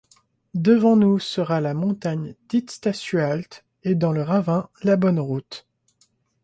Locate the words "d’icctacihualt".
2.49-3.63